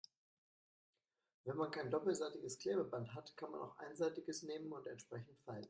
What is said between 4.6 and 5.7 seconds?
und entsprechend falten.